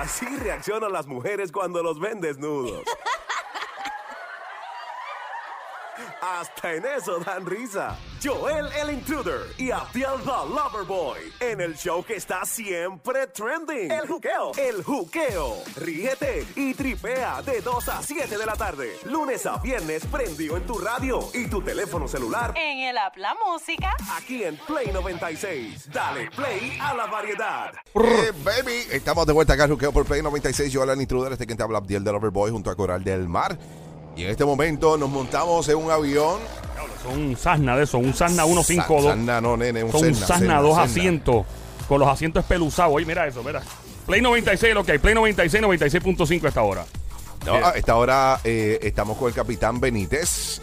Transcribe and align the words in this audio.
Así 0.00 0.26
reaccionan 0.38 0.90
las 0.90 1.06
mujeres 1.06 1.52
cuando 1.52 1.82
los 1.82 2.00
ven 2.00 2.20
desnudos. 2.20 2.82
Hasta 6.20 6.74
en 6.74 6.84
eso 6.86 7.18
dan 7.20 7.46
risa. 7.46 7.96
Joel 8.22 8.66
el 8.80 8.90
Intruder 8.90 9.40
y 9.58 9.70
Abdiel 9.70 10.20
the 10.24 10.54
Loverboy 10.54 11.18
en 11.40 11.60
el 11.60 11.76
show 11.76 12.04
que 12.04 12.14
está 12.14 12.44
siempre 12.44 13.26
trending. 13.26 13.90
El 13.90 14.06
juqueo. 14.06 14.52
El 14.56 14.82
juqueo. 14.82 15.56
Ríete 15.76 16.46
y 16.56 16.74
tripea 16.74 17.42
de 17.42 17.60
2 17.60 17.88
a 17.88 18.02
7 18.02 18.38
de 18.38 18.46
la 18.46 18.54
tarde. 18.54 18.96
Lunes 19.04 19.44
a 19.46 19.58
viernes 19.58 20.06
prendido 20.06 20.56
en 20.56 20.66
tu 20.66 20.78
radio 20.78 21.20
y 21.34 21.46
tu 21.48 21.62
teléfono 21.62 22.08
celular. 22.08 22.54
En 22.56 22.78
el 22.80 22.98
app 22.98 23.16
La 23.16 23.34
Música. 23.46 23.94
Aquí 24.16 24.44
en 24.44 24.56
Play 24.58 24.92
96. 24.92 25.90
Dale 25.90 26.30
play 26.30 26.78
a 26.80 26.94
la 26.94 27.06
variedad. 27.06 27.72
Eh, 27.94 28.32
baby, 28.44 28.86
estamos 28.90 29.26
de 29.26 29.32
vuelta 29.32 29.54
acá, 29.54 29.68
Juqueo 29.68 29.92
por 29.92 30.04
Play 30.04 30.22
96. 30.22 30.72
Yo, 30.72 30.82
Alan 30.82 31.00
Intruder, 31.00 31.32
este 31.32 31.46
quien 31.46 31.56
te 31.56 31.62
habla, 31.64 31.78
Abdiel 31.78 32.04
del 32.04 32.14
Overboy, 32.14 32.50
junto 32.50 32.70
a 32.70 32.76
Coral 32.76 33.04
del 33.04 33.28
Mar. 33.28 33.58
Y 34.16 34.24
en 34.24 34.30
este 34.30 34.44
momento 34.44 34.96
nos 34.98 35.08
montamos 35.08 35.68
en 35.68 35.76
un 35.76 35.90
avión. 35.90 36.38
Son 37.02 37.18
un 37.18 37.36
Cessna 37.36 37.76
de 37.76 37.84
eso, 37.84 37.98
un 37.98 38.12
Cessna 38.12 38.44
152. 38.44 39.14
Cessna, 39.14 39.40
no, 39.40 39.56
nene, 39.56 39.82
un 39.82 39.92
Son 39.92 40.04
un 40.04 40.14
Cessna, 40.14 40.60
dos 40.60 40.78
asientos, 40.78 41.44
con 41.88 41.98
los 41.98 42.08
asientos 42.08 42.42
espeluzados. 42.42 42.94
Oye, 42.94 43.06
mira 43.06 43.26
eso, 43.26 43.42
mira. 43.42 43.62
Play 44.06 44.20
96, 44.20 44.74
lo 44.74 44.84
que 44.84 44.92
hay. 44.92 44.98
Play 44.98 45.14
96, 45.14 45.62
96.5 45.64 46.44
a 46.44 46.48
esta 46.48 46.62
hora. 46.62 46.84
No, 47.46 47.54
a 47.54 47.70
esta 47.70 47.96
hora 47.96 48.40
eh, 48.44 48.78
estamos 48.82 49.16
con 49.16 49.28
el 49.28 49.34
capitán 49.34 49.80
Benítez, 49.80 50.60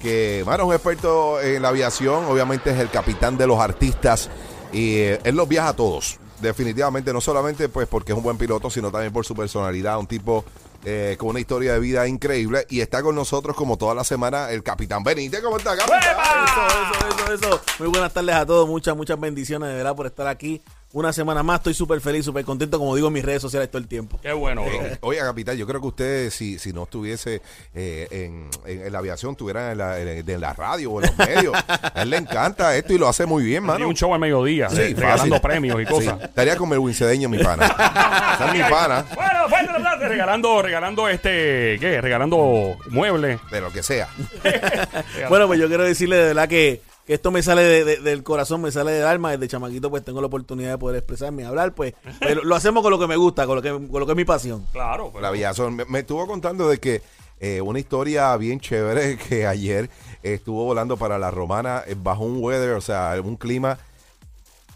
que, 0.00 0.42
bueno, 0.44 0.62
es 0.62 0.68
un 0.68 0.74
experto 0.74 1.40
en 1.40 1.62
la 1.62 1.68
aviación. 1.68 2.24
Obviamente 2.26 2.70
es 2.70 2.78
el 2.78 2.90
capitán 2.90 3.36
de 3.36 3.46
los 3.46 3.58
artistas. 3.58 4.30
Y 4.72 4.96
eh, 4.96 5.20
él 5.24 5.34
los 5.34 5.48
viaja 5.48 5.68
a 5.68 5.76
todos. 5.76 6.18
Definitivamente, 6.40 7.12
no 7.12 7.20
solamente 7.20 7.68
pues 7.68 7.88
porque 7.88 8.12
es 8.12 8.18
un 8.18 8.24
buen 8.24 8.38
piloto, 8.38 8.70
sino 8.70 8.90
también 8.90 9.12
por 9.12 9.24
su 9.24 9.34
personalidad. 9.34 9.98
Un 9.98 10.06
tipo 10.06 10.44
eh, 10.84 11.16
con 11.18 11.30
una 11.30 11.40
historia 11.40 11.72
de 11.74 11.80
vida 11.80 12.06
increíble. 12.08 12.66
Y 12.70 12.80
está 12.80 13.02
con 13.02 13.14
nosotros, 13.14 13.56
como 13.56 13.76
toda 13.76 13.94
la 13.94 14.04
semana, 14.04 14.50
el 14.50 14.62
capitán 14.62 15.02
Benítez. 15.04 15.40
¿Cómo 15.42 15.56
está, 15.58 15.76
capitán? 15.76 16.00
Eso, 16.02 16.66
eso, 16.66 17.34
eso, 17.34 17.46
eso. 17.48 17.60
Muy 17.78 17.88
buenas 17.88 18.12
tardes 18.12 18.34
a 18.34 18.46
todos. 18.46 18.68
Muchas, 18.68 18.96
muchas 18.96 19.18
bendiciones 19.18 19.68
de 19.68 19.74
verdad 19.76 19.94
por 19.96 20.06
estar 20.06 20.26
aquí. 20.26 20.60
Una 20.92 21.12
semana 21.12 21.44
más. 21.44 21.58
Estoy 21.60 21.74
súper 21.74 22.00
feliz, 22.00 22.24
súper 22.24 22.44
contento, 22.44 22.76
como 22.76 22.96
digo 22.96 23.06
en 23.06 23.12
mis 23.14 23.24
redes 23.24 23.40
sociales 23.40 23.70
todo 23.70 23.78
el 23.80 23.86
tiempo. 23.86 24.18
Qué 24.20 24.32
bueno, 24.32 24.62
bro. 24.64 24.72
Eh, 24.72 24.98
Oye, 25.02 25.18
capitán, 25.20 25.56
yo 25.56 25.64
creo 25.64 25.80
que 25.80 25.86
usted, 25.86 26.30
si, 26.30 26.58
si 26.58 26.72
no 26.72 26.82
estuviese 26.82 27.40
eh, 27.76 28.08
en, 28.10 28.50
en- 28.66 28.86
en 28.86 28.92
la 28.92 28.98
aviación, 28.98 29.32
estuviera 29.32 29.70
en 29.70 29.78
la, 29.78 30.00
en, 30.00 30.28
en 30.28 30.40
la 30.40 30.52
radio 30.52 30.90
o 30.90 31.00
en 31.00 31.06
los 31.06 31.16
medios. 31.28 31.54
A 31.68 32.02
él 32.02 32.10
le 32.10 32.16
encanta 32.16 32.74
esto 32.76 32.92
y 32.92 32.98
lo 32.98 33.08
hace 33.08 33.24
muy 33.24 33.44
bien, 33.44 33.62
mano. 33.62 33.86
un 33.86 33.94
show 33.94 34.12
al 34.12 34.18
mediodía, 34.18 34.68
Sí, 34.68 34.80
eh, 34.80 34.94
regalando 34.96 35.40
premios 35.40 35.80
y 35.80 35.84
cosas. 35.86 36.16
Sí, 36.18 36.24
estaría 36.24 36.56
con 36.56 36.68
Melwin 36.68 36.92
Cedeño, 36.94 37.28
mi 37.28 37.38
pana. 37.38 37.66
Esa 38.34 38.48
es 38.48 38.52
mi 38.52 38.68
pana, 38.68 39.06
Bueno, 39.14 39.29
fuerte 39.50 39.70
el 39.70 39.76
aplauso, 39.76 40.08
regalando, 40.08 40.62
regalando 40.62 41.08
este, 41.08 41.76
¿qué? 41.80 42.00
Regalando 42.00 42.78
muebles. 42.88 43.38
de 43.50 43.60
lo 43.60 43.70
que 43.70 43.82
sea. 43.82 44.08
Bueno, 45.28 45.46
pues 45.46 45.60
yo 45.60 45.68
quiero 45.68 45.84
decirle 45.84 46.16
de 46.16 46.24
verdad 46.28 46.48
que, 46.48 46.80
que 47.06 47.14
esto 47.14 47.30
me 47.30 47.42
sale 47.42 47.62
de- 47.62 47.84
de- 47.84 47.96
del 47.98 48.22
corazón, 48.22 48.62
me 48.62 48.72
sale 48.72 48.92
del 48.92 49.04
alma. 49.06 49.32
Desde 49.32 49.48
chamaquito, 49.48 49.90
pues 49.90 50.04
tengo 50.04 50.20
la 50.20 50.28
oportunidad 50.28 50.70
de 50.70 50.78
poder 50.78 50.96
expresarme 50.96 51.42
y 51.42 51.44
hablar. 51.46 51.72
Pues 51.72 51.94
pero 52.18 52.42
lo 52.42 52.54
hacemos 52.56 52.82
con 52.82 52.90
lo 52.90 52.98
que 52.98 53.06
me 53.06 53.16
gusta, 53.16 53.46
con 53.46 53.56
lo 53.56 53.62
que, 53.62 53.70
con 53.70 54.00
lo 54.00 54.06
que 54.06 54.12
es 54.12 54.16
mi 54.16 54.24
pasión. 54.24 54.66
Claro, 54.72 55.08
pero- 55.10 55.20
La 55.20 55.28
aviación. 55.28 55.76
Me, 55.76 55.84
me 55.84 55.98
estuvo 56.00 56.26
contando 56.26 56.68
de 56.68 56.78
que 56.78 57.02
eh, 57.40 57.60
una 57.60 57.78
historia 57.78 58.36
bien 58.36 58.60
chévere 58.60 59.16
que 59.28 59.46
ayer 59.46 59.90
estuvo 60.22 60.64
volando 60.64 60.96
para 60.96 61.18
la 61.18 61.30
romana 61.30 61.82
eh, 61.86 61.94
bajo 61.96 62.24
un 62.24 62.42
weather, 62.42 62.70
o 62.72 62.80
sea, 62.80 63.14
un 63.22 63.36
clima 63.36 63.78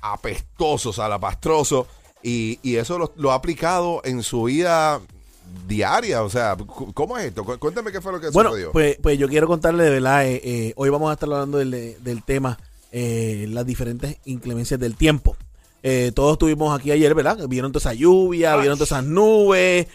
apestoso, 0.02 0.92
salapastroso. 0.92 1.86
Y, 2.26 2.58
y 2.62 2.76
eso 2.76 2.98
lo, 2.98 3.12
lo 3.16 3.32
ha 3.32 3.34
aplicado 3.34 4.00
en 4.04 4.22
su 4.22 4.44
vida 4.44 4.98
diaria. 5.68 6.22
O 6.22 6.30
sea, 6.30 6.56
¿cómo 6.94 7.18
es 7.18 7.26
esto? 7.26 7.44
Cu- 7.44 7.58
Cuéntame 7.58 7.92
qué 7.92 8.00
fue 8.00 8.12
lo 8.12 8.20
que 8.20 8.30
Bueno, 8.30 8.50
sucedió. 8.50 8.72
pues, 8.72 8.96
pues 9.02 9.18
yo 9.18 9.28
quiero 9.28 9.46
contarle 9.46 9.84
de 9.84 9.90
verdad, 9.90 10.26
eh, 10.26 10.40
eh, 10.42 10.72
hoy 10.76 10.88
vamos 10.88 11.10
a 11.10 11.14
estar 11.14 11.28
hablando 11.30 11.58
del, 11.58 11.96
del 12.02 12.22
tema, 12.24 12.58
eh, 12.92 13.46
las 13.50 13.66
diferentes 13.66 14.16
inclemencias 14.24 14.80
del 14.80 14.96
tiempo. 14.96 15.36
Eh, 15.82 16.12
todos 16.14 16.32
estuvimos 16.32 16.74
aquí 16.78 16.90
ayer, 16.92 17.14
¿verdad? 17.14 17.46
Vieron 17.46 17.70
toda 17.70 17.80
esa 17.90 17.92
lluvia, 17.92 18.56
vieron 18.56 18.78
todas 18.78 18.88
esas 18.92 19.04
nubes, 19.04 19.86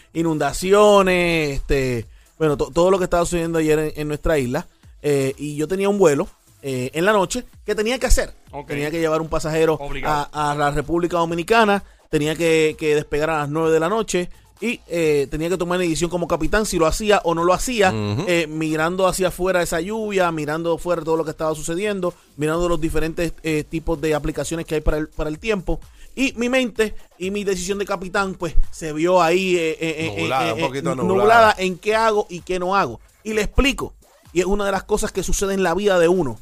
inundaciones, 0.54 1.56
este, 1.58 2.06
bueno, 2.38 2.56
to- 2.56 2.70
todo 2.72 2.90
lo 2.90 2.98
que 2.98 3.04
estaba 3.04 3.24
sucediendo 3.24 3.58
ayer 3.58 3.78
en, 3.78 3.92
en 3.96 4.08
nuestra 4.08 4.38
isla. 4.38 4.66
Eh, 5.02 5.34
y 5.38 5.56
yo 5.56 5.66
tenía 5.66 5.88
un 5.88 5.98
vuelo 5.98 6.28
eh, 6.62 6.90
en 6.94 7.04
la 7.04 7.12
noche 7.12 7.44
que 7.64 7.74
tenía 7.74 7.98
que 7.98 8.06
hacer. 8.06 8.32
Tenía 8.66 8.90
que 8.90 9.00
llevar 9.00 9.20
un 9.20 9.28
pasajero 9.28 9.78
a, 10.04 10.50
a 10.50 10.54
la 10.54 10.70
República 10.70 11.16
Dominicana, 11.18 11.82
tenía 12.10 12.34
que, 12.36 12.76
que 12.78 12.94
despegar 12.94 13.30
a 13.30 13.38
las 13.38 13.48
9 13.48 13.70
de 13.70 13.80
la 13.80 13.88
noche 13.88 14.28
y 14.60 14.80
eh, 14.88 15.26
tenía 15.30 15.48
que 15.48 15.56
tomar 15.56 15.78
una 15.78 15.84
decisión 15.84 16.10
como 16.10 16.28
capitán 16.28 16.66
si 16.66 16.78
lo 16.78 16.86
hacía 16.86 17.22
o 17.24 17.34
no 17.34 17.44
lo 17.44 17.54
hacía, 17.54 17.92
eh, 17.94 18.46
mirando 18.46 19.06
hacia 19.06 19.28
afuera 19.28 19.62
esa 19.62 19.80
lluvia, 19.80 20.30
mirando 20.32 20.74
afuera 20.74 21.02
todo 21.02 21.16
lo 21.16 21.24
que 21.24 21.30
estaba 21.30 21.54
sucediendo, 21.54 22.12
mirando 22.36 22.68
los 22.68 22.78
diferentes 22.78 23.32
eh, 23.42 23.64
tipos 23.64 23.98
de 24.02 24.14
aplicaciones 24.14 24.66
que 24.66 24.74
hay 24.74 24.80
para 24.82 24.98
el, 24.98 25.08
para 25.08 25.30
el 25.30 25.38
tiempo. 25.38 25.80
Y 26.14 26.34
mi 26.36 26.50
mente 26.50 26.94
y 27.16 27.30
mi 27.30 27.44
decisión 27.44 27.78
de 27.78 27.86
capitán, 27.86 28.34
pues 28.34 28.54
se 28.70 28.92
vio 28.92 29.22
ahí 29.22 29.56
eh, 29.56 30.14
Nublada, 30.18 30.54
un 30.54 30.60
poquito 30.60 30.94
nublada 30.94 31.08
nublada. 31.08 31.54
en 31.56 31.78
qué 31.78 31.94
hago 31.94 32.26
y 32.28 32.40
qué 32.40 32.58
no 32.58 32.76
hago. 32.76 33.00
Y 33.24 33.32
le 33.32 33.42
explico. 33.42 33.94
Y 34.34 34.40
es 34.40 34.46
una 34.46 34.66
de 34.66 34.72
las 34.72 34.82
cosas 34.82 35.10
que 35.10 35.22
sucede 35.22 35.54
en 35.54 35.62
la 35.62 35.74
vida 35.74 35.98
de 35.98 36.08
uno. 36.08 36.38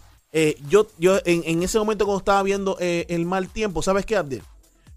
Yo, 0.69 0.89
yo 0.99 1.19
en, 1.25 1.43
en 1.45 1.63
ese 1.63 1.79
momento 1.79 2.05
cuando 2.05 2.19
estaba 2.19 2.43
viendo 2.43 2.77
eh, 2.81 3.07
el 3.09 3.27
mal 3.27 3.49
tiempo, 3.49 3.83
¿sabes 3.83 4.05
qué, 4.07 4.17
Abdiel? 4.17 4.43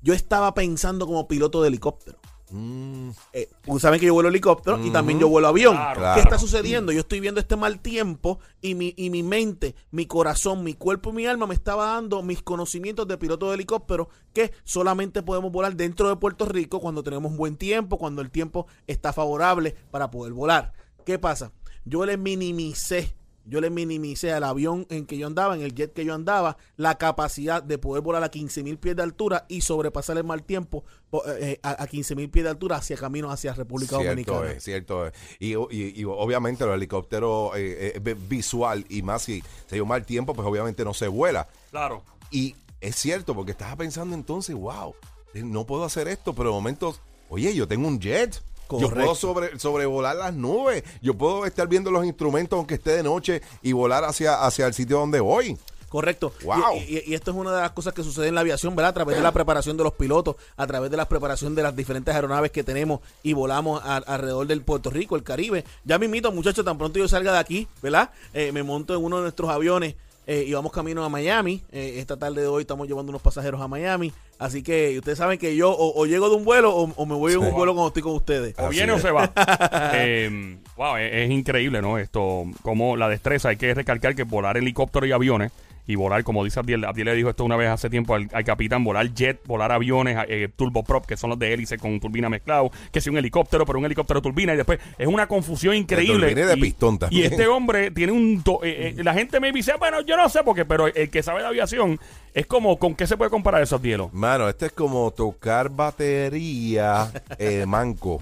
Yo 0.01 0.13
estaba 0.13 0.53
pensando 0.53 1.06
como 1.06 1.28
piloto 1.28 1.62
de 1.62 1.67
helicóptero. 1.69 2.19
Mm, 2.53 3.12
Eh, 3.31 3.47
ustedes 3.66 3.81
saben 3.81 4.00
que 4.01 4.07
yo 4.07 4.13
vuelo 4.13 4.28
helicóptero 4.28 4.78
y 4.85 4.89
también 4.91 5.19
yo 5.19 5.29
vuelo 5.29 5.47
avión. 5.47 5.75
Claro, 5.75 6.00
Claro. 6.01 6.16
¿Qué 6.16 6.22
está 6.22 6.38
sucediendo? 6.38 6.91
Yo 6.91 7.00
estoy 7.00 7.22
viendo 7.22 7.39
este 7.39 7.56
mal 7.56 7.79
tiempo 7.79 8.40
y 8.61 8.75
mi, 8.75 8.94
y 8.97 9.09
mi 9.09 9.23
mente, 9.23 9.73
mi 9.91 10.06
corazón, 10.06 10.61
mi 10.63 10.73
cuerpo 10.73 11.11
y 11.11 11.13
mi 11.13 11.25
alma 11.28 11.47
me 11.47 11.53
estaba 11.53 11.85
dando 11.94 12.22
mis 12.23 12.41
conocimientos 12.41 13.07
de 13.07 13.17
piloto 13.17 13.47
de 13.47 13.56
helicóptero 13.56 14.09
que 14.34 14.51
solamente 14.66 15.23
podemos 15.23 15.50
volar 15.51 15.75
dentro 15.78 16.09
de 16.09 16.17
Puerto 16.17 16.45
Rico 16.45 16.81
cuando 16.81 17.03
tenemos 17.03 17.38
buen 17.38 17.56
tiempo, 17.56 17.97
cuando 17.97 18.22
el 18.22 18.29
tiempo 18.31 18.67
está 18.85 19.13
favorable 19.13 19.73
para 19.90 20.11
poder 20.11 20.34
volar. 20.34 20.73
¿Qué 21.06 21.17
pasa? 21.19 21.53
Yo 21.85 22.06
le 22.06 22.17
minimicé, 22.17 23.16
yo 23.46 23.59
le 23.62 23.69
minimicé 23.69 24.31
al 24.31 24.44
avión 24.44 24.85
en 24.90 25.06
que 25.06 25.18
yo 25.18 25.28
andaba, 25.28 25.56
en 25.56 25.62
el 25.62 25.74
jet 25.74 25.94
que 25.94 26.06
yo 26.06 26.13
andaba, 26.13 26.57
la 26.78 26.97
capacidad 26.97 27.63
de 27.63 27.78
poder 27.78 28.02
volar 28.03 28.24
a 28.24 28.29
15 28.29 28.63
mil 28.63 28.78
pies 28.78 28.96
de 28.96 29.03
altura 29.03 29.46
y 29.50 29.62
sobrepasar 29.62 30.18
el 30.18 30.24
mal 30.24 30.44
tiempo 30.44 30.84
po- 31.09 31.24
eh, 31.28 31.59
a, 31.63 31.84
a 31.84 31.88
15 31.88 32.16
mil 32.16 32.29
pies 32.29 32.44
de 32.44 32.50
altura 32.52 32.75
hacia 32.78 32.97
camino 32.97 33.31
hacia 33.31 33.53
República 33.53 33.97
cierto 33.97 34.09
Dominicana. 34.09 34.52
es, 34.52 34.63
cierto 34.63 35.07
es. 35.07 35.13
Y, 35.40 35.53
y- 35.56 35.94
y 36.02 36.03
obviamente 36.06 36.63
el 36.63 36.69
helicóptero 36.72 37.56
eh, 37.56 37.94
eh, 38.03 38.16
visual 38.29 38.85
y 38.90 39.02
más 39.02 39.24
si 39.24 39.44
se 39.68 39.75
dio 39.75 39.85
mal 39.85 40.06
tiempo, 40.06 40.34
pues 40.34 40.47
obviamente 40.47 40.84
no 40.85 40.94
se 40.94 41.08
vuela. 41.08 41.47
claro. 41.72 42.03
Y 42.29 42.56
es 42.79 42.96
cierto, 42.96 43.35
porque 43.35 43.52
estaba 43.52 43.75
pensando 43.75 44.16
entonces, 44.16 44.56
wow, 44.56 44.96
no 45.34 45.66
puedo 45.66 45.84
hacer 45.84 46.08
esto, 46.08 46.34
pero 46.34 46.50
de 46.50 46.53
momento, 46.56 46.96
oye, 47.29 47.53
yo 47.53 47.68
tengo 47.68 47.88
un 47.88 48.00
jet. 48.00 48.41
Yo 48.79 48.89
puedo 48.89 49.15
sobre, 49.15 49.59
sobrevolar 49.59 50.15
las 50.15 50.33
nubes. 50.33 50.83
Yo 51.01 51.13
puedo 51.15 51.45
estar 51.45 51.67
viendo 51.67 51.91
los 51.91 52.05
instrumentos 52.05 52.57
aunque 52.57 52.75
esté 52.75 52.91
de 52.91 53.03
noche 53.03 53.41
y 53.61 53.73
volar 53.73 54.03
hacia, 54.03 54.43
hacia 54.45 54.67
el 54.67 54.73
sitio 54.73 54.99
donde 54.99 55.19
voy. 55.19 55.57
Correcto. 55.89 56.31
Wow. 56.45 56.77
Y, 56.87 56.99
y- 56.99 57.03
y 57.07 57.13
esto 57.15 57.31
es 57.31 57.37
una 57.37 57.53
de 57.53 57.59
las 57.61 57.71
cosas 57.71 57.93
que 57.93 58.01
sucede 58.01 58.29
en 58.29 58.35
la 58.35 58.41
aviación, 58.41 58.77
¿verdad? 58.77 58.91
A 58.91 58.93
través 58.93 59.17
de 59.17 59.21
la 59.23 59.33
preparación 59.33 59.75
de 59.75 59.83
los 59.83 59.91
pilotos, 59.91 60.37
a 60.55 60.65
través 60.65 60.89
de 60.89 60.95
la 60.95 61.05
preparación 61.09 61.53
de 61.53 61.63
las 61.63 61.75
diferentes 61.75 62.15
aeronaves 62.15 62.51
que 62.51 62.63
tenemos 62.63 63.01
y 63.23 63.33
volamos 63.33 63.81
a- 63.83 63.97
alrededor 63.97 64.47
del 64.47 64.61
Puerto 64.61 64.89
Rico, 64.89 65.17
el 65.17 65.23
Caribe. 65.23 65.65
Ya 65.83 65.99
me 65.99 66.05
invito, 66.05 66.31
muchachos, 66.31 66.63
tan 66.63 66.77
pronto 66.77 66.97
yo 66.97 67.09
salga 67.09 67.33
de 67.33 67.39
aquí, 67.39 67.67
¿verdad? 67.81 68.11
Eh, 68.33 68.53
me 68.53 68.63
monto 68.63 68.95
en 68.95 69.03
uno 69.03 69.17
de 69.17 69.23
nuestros 69.23 69.49
aviones 69.49 69.95
eh, 70.31 70.45
y 70.47 70.53
vamos 70.53 70.71
camino 70.71 71.03
a 71.03 71.09
Miami. 71.09 71.61
Eh, 71.73 71.95
esta 71.97 72.15
tarde 72.15 72.39
de 72.39 72.47
hoy 72.47 72.61
estamos 72.61 72.87
llevando 72.87 73.09
unos 73.09 73.21
pasajeros 73.21 73.59
a 73.59 73.67
Miami. 73.67 74.13
Así 74.39 74.63
que 74.63 74.97
ustedes 74.97 75.17
saben 75.17 75.37
que 75.37 75.57
yo 75.57 75.69
o, 75.71 76.01
o 76.01 76.05
llego 76.05 76.29
de 76.29 76.37
un 76.37 76.45
vuelo 76.45 76.73
o, 76.73 76.89
o 76.95 77.05
me 77.05 77.15
voy 77.15 77.33
en 77.33 77.39
un 77.39 77.51
vuelo 77.51 77.73
cuando 77.73 77.89
estoy 77.89 78.01
con 78.01 78.13
ustedes. 78.13 78.57
O 78.57 78.67
Así 78.67 78.78
viene 78.78 78.93
o 78.93 78.99
se 78.99 79.11
va. 79.11 79.29
Eh, 79.93 80.57
wow, 80.78 80.95
es, 80.95 81.13
es 81.13 81.31
increíble, 81.31 81.81
¿no? 81.81 81.97
Esto, 81.97 82.45
como 82.61 82.95
la 82.95 83.09
destreza, 83.09 83.49
hay 83.49 83.57
que 83.57 83.73
recalcar 83.73 84.16
que 84.16 84.23
volar 84.23 84.55
helicóptero 84.55 85.05
y 85.05 85.11
aviones, 85.11 85.51
y 85.87 85.95
volar, 85.95 86.23
como 86.23 86.43
dice 86.43 86.59
Abdiel, 86.59 86.85
Abdiel 86.85 87.07
le 87.07 87.16
dijo 87.16 87.29
esto 87.29 87.43
una 87.43 87.55
vez 87.57 87.69
hace 87.69 87.89
tiempo 87.89 88.16
al, 88.16 88.29
al 88.33 88.43
capitán, 88.43 88.83
volar 88.83 89.13
jet, 89.13 89.39
volar 89.45 89.72
aviones, 89.72 90.17
eh, 90.28 90.49
turboprop, 90.55 91.05
que 91.05 91.17
son 91.17 91.29
los 91.31 91.39
de 91.39 91.53
hélice 91.53 91.78
con 91.78 91.99
turbina 91.99 92.29
mezclado, 92.29 92.72
que 92.91 93.01
si 93.01 93.09
un 93.09 93.17
helicóptero, 93.17 93.66
pero 93.66 93.79
un 93.79 93.85
helicóptero 93.85 94.22
turbina, 94.22 94.53
y 94.53 94.57
después 94.57 94.79
es 94.97 95.07
una 95.07 95.28
confusión 95.28 95.75
increíble. 95.75 96.33
de 96.35 96.57
Y- 96.57 96.61
pistón 96.61 96.97
también. 96.99 97.22
Y 97.23 97.25
este 97.25 97.47
hombre 97.47 97.91
tiene 97.91 98.11
un... 98.13 98.41
do- 98.43 98.59
eh, 98.63 98.95
eh, 98.97 99.03
la 99.03 99.13
gente 99.13 99.39
me 99.39 99.51
dice, 99.51 99.73
bueno, 99.79 100.01
yo 100.01 100.16
no 100.17 100.29
sé 100.29 100.43
por 100.43 100.55
qué, 100.55 100.66
pero 100.66 100.87
el 100.87 101.09
que 101.09 101.23
sabe 101.23 101.41
de 101.41 101.47
aviación 101.47 101.99
es 102.34 102.45
como, 102.45 102.77
¿con 102.77 102.95
qué 102.95 103.07
se 103.07 103.17
puede 103.17 103.29
comparar 103.31 103.61
eso, 103.61 103.75
Abdielo? 103.75 104.09
Mano, 104.13 104.47
este 104.47 104.67
es 104.67 104.72
como 104.72 105.11
tocar 105.11 105.69
batería 105.69 107.11
eh, 107.37 107.66
manco. 107.67 108.22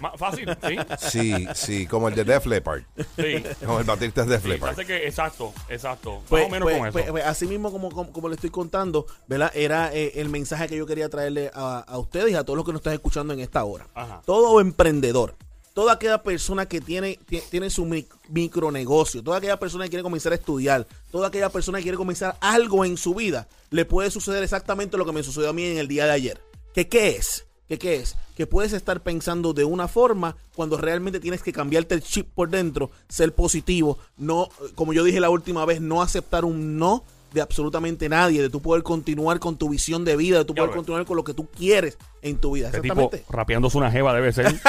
Más 0.00 0.12
fácil, 0.16 0.48
sí. 0.66 0.76
Sí, 1.10 1.46
sí, 1.54 1.86
como 1.86 2.08
el 2.08 2.14
de 2.14 2.24
Def 2.24 2.46
Leppard. 2.46 2.82
Sí. 3.16 3.42
Como 3.64 3.78
el 3.80 3.84
baterista 3.84 4.24
de 4.24 4.30
Def 4.30 4.42
Sí, 4.42 4.48
Leppard. 4.48 4.76
que, 4.86 5.06
exacto, 5.06 5.52
exacto. 5.68 6.22
Pues, 6.28 6.42
Más 6.44 6.48
o 6.48 6.50
menos 6.52 6.66
pues, 6.66 6.78
con 6.78 6.86
eso. 6.88 6.92
pues, 6.92 7.10
pues, 7.10 7.24
así 7.24 7.46
mismo 7.46 7.72
como, 7.72 7.90
como, 7.90 8.12
como 8.12 8.28
le 8.28 8.34
estoy 8.36 8.50
contando, 8.50 9.06
¿verdad? 9.26 9.50
Era 9.54 9.92
eh, 9.94 10.12
el 10.16 10.28
mensaje 10.28 10.68
que 10.68 10.76
yo 10.76 10.86
quería 10.86 11.08
traerle 11.08 11.50
a, 11.54 11.80
a 11.80 11.98
ustedes 11.98 12.30
y 12.30 12.34
a 12.34 12.44
todos 12.44 12.56
los 12.56 12.64
que 12.66 12.72
nos 12.72 12.80
están 12.80 12.92
escuchando 12.94 13.32
en 13.32 13.40
esta 13.40 13.64
hora. 13.64 13.86
Ajá. 13.94 14.22
Todo 14.24 14.60
emprendedor, 14.60 15.34
toda 15.74 15.94
aquella 15.94 16.22
persona 16.22 16.66
que 16.66 16.80
tiene, 16.80 17.18
ti- 17.28 17.42
tiene 17.50 17.68
su 17.70 17.84
mic- 17.84 18.08
micronegocio, 18.28 19.22
toda 19.22 19.38
aquella 19.38 19.58
persona 19.58 19.84
que 19.84 19.90
quiere 19.90 20.02
comenzar 20.02 20.32
a 20.32 20.36
estudiar, 20.36 20.86
toda 21.10 21.28
aquella 21.28 21.48
persona 21.50 21.78
que 21.78 21.82
quiere 21.82 21.98
comenzar 21.98 22.36
algo 22.40 22.84
en 22.84 22.96
su 22.96 23.14
vida, 23.14 23.48
le 23.70 23.84
puede 23.84 24.10
suceder 24.10 24.42
exactamente 24.42 24.96
lo 24.96 25.04
que 25.04 25.12
me 25.12 25.22
sucedió 25.22 25.50
a 25.50 25.52
mí 25.52 25.64
en 25.64 25.78
el 25.78 25.88
día 25.88 26.04
de 26.06 26.12
ayer. 26.12 26.40
¿Qué, 26.74 26.88
qué 26.88 27.10
es? 27.16 27.46
¿Qué, 27.68 27.78
¿Qué 27.78 27.96
es? 27.96 28.16
Que 28.36 28.46
puedes 28.46 28.72
estar 28.72 29.00
pensando 29.00 29.52
de 29.52 29.64
una 29.64 29.88
forma 29.88 30.36
cuando 30.56 30.78
realmente 30.78 31.20
tienes 31.20 31.42
que 31.42 31.52
cambiarte 31.52 31.94
el 31.94 32.02
chip 32.02 32.28
por 32.34 32.48
dentro, 32.48 32.90
ser 33.08 33.34
positivo, 33.34 33.98
no, 34.16 34.48
como 34.74 34.92
yo 34.92 35.04
dije 35.04 35.20
la 35.20 35.30
última 35.30 35.64
vez, 35.66 35.80
no 35.80 36.00
aceptar 36.02 36.44
un 36.44 36.78
no 36.78 37.04
de 37.32 37.42
absolutamente 37.42 38.08
nadie, 38.08 38.40
de 38.40 38.48
tú 38.48 38.62
poder 38.62 38.82
continuar 38.82 39.38
con 39.38 39.58
tu 39.58 39.68
visión 39.68 40.04
de 40.04 40.16
vida, 40.16 40.38
de 40.38 40.44
tú 40.46 40.54
poder 40.54 40.70
continuar 40.70 41.04
con 41.04 41.16
lo 41.16 41.24
que 41.24 41.34
tú 41.34 41.46
quieres 41.46 41.98
en 42.22 42.38
tu 42.38 42.52
vida. 42.52 42.68
Este 42.68 42.80
tipo 42.80 43.10
rapeándose 43.28 43.76
una 43.76 43.90
jeva 43.90 44.14
debe 44.14 44.32
ser. 44.32 44.46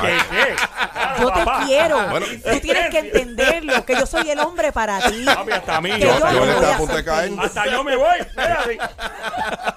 ¿Qué, 0.00 0.18
qué? 0.30 0.56
Yo 1.20 1.32
te 1.32 1.44
quiero. 1.66 2.08
Bueno. 2.10 2.26
Tú 2.26 2.60
tienes 2.60 2.90
que 2.90 2.98
entenderlo, 2.98 3.84
que 3.84 3.94
yo 3.94 4.06
soy 4.06 4.28
el 4.30 4.40
hombre 4.40 4.72
para 4.72 4.98
ti. 5.08 5.24
Papi, 5.24 5.82
mí. 5.82 5.90
Que 5.92 6.00
yo- 6.00 6.18
yo 6.18 6.32
yo 6.32 6.46
no 6.46 6.56
voy 6.56 6.98
a. 7.38 7.42
Hasta 7.44 7.70
yo 7.70 7.84
me 7.84 7.96
voy. 7.96 8.18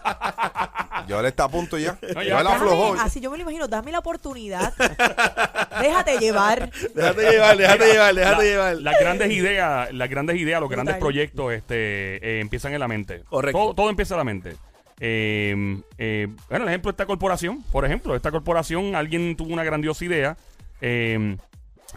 Yo 1.07 1.21
le 1.21 1.29
está 1.29 1.45
a 1.45 1.49
punto 1.49 1.77
ya. 1.77 1.97
No, 2.15 2.21
ya. 2.21 2.29
Yo 2.29 2.35
la 2.37 2.43
Dame- 2.43 2.55
aflojó. 2.55 2.93
así 2.99 3.19
yo 3.21 3.31
me 3.31 3.37
lo 3.37 3.43
imagino, 3.43 3.67
dame 3.67 3.91
la 3.91 3.99
oportunidad. 3.99 4.73
Déjate 5.81 6.17
llevar. 6.19 6.69
Déjate 6.95 7.31
llevar, 7.31 7.57
déjate 7.57 7.85
llevar, 7.91 8.15
déjate 8.15 8.37
La- 8.37 8.43
llevar. 8.43 8.75
Las 8.77 8.99
grandes 8.99 9.31
ideas, 9.31 9.93
las 9.93 10.09
grandes 10.09 10.35
ideas, 10.37 10.59
los 10.61 10.69
grandes 10.69 10.95
proyectos 10.97 11.53
este, 11.53 12.15
eh, 12.17 12.39
empiezan 12.41 12.73
en 12.73 12.79
la 12.79 12.87
mente. 12.87 13.23
Correcto. 13.29 13.57
Todo, 13.57 13.73
todo 13.73 13.89
empieza 13.89 14.15
en 14.15 14.17
la 14.19 14.23
mente. 14.23 14.55
Eh, 14.99 15.79
eh, 15.99 16.27
bueno, 16.49 16.63
el 16.65 16.69
ejemplo 16.69 16.89
de 16.91 16.93
esta 16.93 17.05
corporación, 17.05 17.63
por 17.71 17.85
ejemplo, 17.85 18.15
esta 18.15 18.31
corporación, 18.31 18.95
alguien 18.95 19.35
tuvo 19.35 19.53
una 19.53 19.63
grandiosa 19.63 20.03
idea. 20.05 20.37